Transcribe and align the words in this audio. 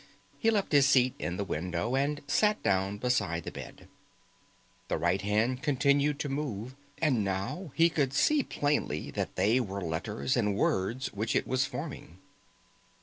He 0.39 0.49
left 0.49 0.71
his 0.71 0.89
seat 0.89 1.13
in 1.19 1.37
the 1.37 1.43
window 1.43 1.95
and 1.95 2.21
sat 2.25 2.63
down 2.63 2.97
beside 2.97 3.43
the 3.43 3.51
bed. 3.51 3.87
The 4.87 4.97
right 4.97 5.21
hand 5.21 5.61
continued 5.61 6.17
to 6.21 6.27
move, 6.27 6.75
and 6.99 7.23
now 7.23 7.71
he 7.75 7.87
could 7.87 8.11
see 8.11 8.41
plainly 8.41 9.11
that 9.11 9.35
they 9.35 9.59
were 9.59 9.79
letters 9.83 10.35
and 10.35 10.55
words 10.55 11.13
which 11.13 11.35
it 11.35 11.45
was 11.45 11.65
forming. 11.65 12.17